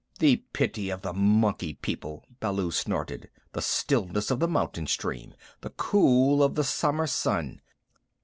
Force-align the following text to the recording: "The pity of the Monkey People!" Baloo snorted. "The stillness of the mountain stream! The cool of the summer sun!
"The 0.17 0.37
pity 0.51 0.89
of 0.89 1.03
the 1.03 1.13
Monkey 1.13 1.75
People!" 1.75 2.25
Baloo 2.39 2.71
snorted. 2.71 3.29
"The 3.51 3.61
stillness 3.61 4.31
of 4.31 4.39
the 4.39 4.47
mountain 4.47 4.87
stream! 4.87 5.35
The 5.61 5.69
cool 5.69 6.41
of 6.41 6.55
the 6.55 6.63
summer 6.63 7.05
sun! 7.05 7.61